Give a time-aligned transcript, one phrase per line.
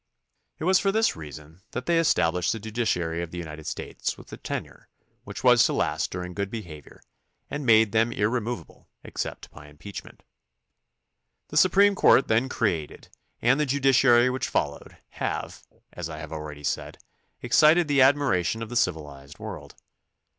[0.57, 4.33] It was for this reason that they established the judiciary of the United States with
[4.33, 4.89] a tenure
[5.25, 7.03] which was to last during good behavior
[7.51, 10.23] and made them ir removable except by impeachment.
[11.49, 13.09] The Supreme Court then created
[13.43, 15.61] and the judiciary which followed have,
[15.93, 16.97] as I have already said,
[17.43, 19.75] excited the admiration of the civilized world.